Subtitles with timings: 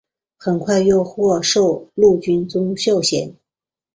[0.35, 3.35] 很快又获授陆军中校衔。